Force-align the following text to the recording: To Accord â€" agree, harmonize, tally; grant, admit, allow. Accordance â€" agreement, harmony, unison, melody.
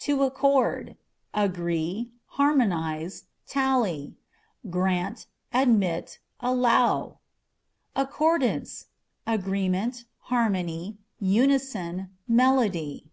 To 0.00 0.22
Accord 0.24 0.94
â€" 1.34 1.42
agree, 1.44 2.10
harmonize, 2.36 3.24
tally; 3.46 4.14
grant, 4.68 5.24
admit, 5.54 6.18
allow. 6.38 7.20
Accordance 7.96 8.88
â€" 9.26 9.32
agreement, 9.36 10.04
harmony, 10.18 10.98
unison, 11.18 12.10
melody. 12.28 13.10